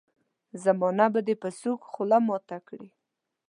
[0.63, 2.89] زمانه به دي په سوک خوله ماته کړي.